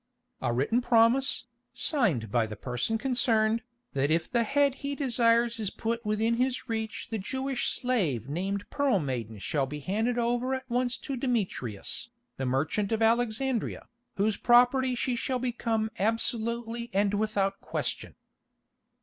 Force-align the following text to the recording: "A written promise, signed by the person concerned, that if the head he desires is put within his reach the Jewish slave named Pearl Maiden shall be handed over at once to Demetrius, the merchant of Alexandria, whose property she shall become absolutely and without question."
"A 0.41 0.51
written 0.51 0.81
promise, 0.81 1.45
signed 1.75 2.31
by 2.31 2.47
the 2.47 2.55
person 2.55 2.97
concerned, 2.97 3.61
that 3.93 4.09
if 4.09 4.31
the 4.31 4.43
head 4.43 4.73
he 4.81 4.95
desires 4.95 5.59
is 5.59 5.69
put 5.69 6.03
within 6.03 6.37
his 6.37 6.67
reach 6.67 7.09
the 7.11 7.19
Jewish 7.19 7.67
slave 7.67 8.27
named 8.27 8.67
Pearl 8.71 8.97
Maiden 8.97 9.37
shall 9.37 9.67
be 9.67 9.79
handed 9.79 10.17
over 10.17 10.55
at 10.55 10.67
once 10.67 10.97
to 10.97 11.15
Demetrius, 11.15 12.09
the 12.37 12.47
merchant 12.47 12.91
of 12.91 13.03
Alexandria, 13.03 13.87
whose 14.15 14.37
property 14.37 14.95
she 14.95 15.15
shall 15.15 15.37
become 15.37 15.91
absolutely 15.99 16.89
and 16.93 17.13
without 17.13 17.61
question." 17.61 18.15